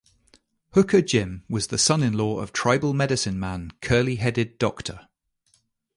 [0.73, 5.07] Hooker Jim was the son-in-law of tribal medicine man Curley Headed Doctor.